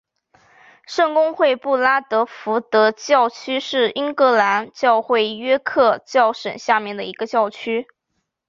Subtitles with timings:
[0.87, 7.85] 圣公会布拉德福德教区是英格兰教会约克教省下面的一个教区。